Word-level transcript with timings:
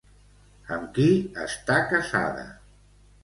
Amb 0.75 0.87
qui 0.95 1.05
està 1.43 1.77
casada? 1.91 2.47